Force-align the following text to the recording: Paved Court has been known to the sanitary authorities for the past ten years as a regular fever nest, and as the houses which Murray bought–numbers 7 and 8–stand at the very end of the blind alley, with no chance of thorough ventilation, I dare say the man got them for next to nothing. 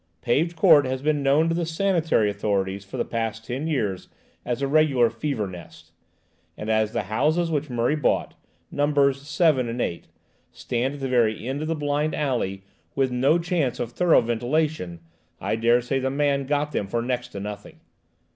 Paved 0.21 0.55
Court 0.55 0.83
has 0.87 1.03
been 1.03 1.21
known 1.21 1.47
to 1.47 1.53
the 1.53 1.63
sanitary 1.63 2.27
authorities 2.31 2.83
for 2.83 2.97
the 2.97 3.05
past 3.05 3.45
ten 3.45 3.67
years 3.67 4.07
as 4.43 4.59
a 4.63 4.67
regular 4.67 5.11
fever 5.11 5.45
nest, 5.45 5.91
and 6.57 6.71
as 6.71 6.91
the 6.91 7.03
houses 7.03 7.51
which 7.51 7.69
Murray 7.69 7.95
bought–numbers 7.95 9.21
7 9.21 9.69
and 9.69 9.79
8–stand 9.79 10.95
at 10.95 10.99
the 11.01 11.07
very 11.07 11.47
end 11.47 11.61
of 11.61 11.67
the 11.67 11.75
blind 11.75 12.15
alley, 12.15 12.63
with 12.95 13.11
no 13.11 13.37
chance 13.37 13.79
of 13.79 13.91
thorough 13.91 14.21
ventilation, 14.21 15.01
I 15.39 15.55
dare 15.55 15.81
say 15.81 15.99
the 15.99 16.09
man 16.09 16.47
got 16.47 16.71
them 16.71 16.87
for 16.87 17.03
next 17.03 17.27
to 17.33 17.39
nothing. 17.39 17.79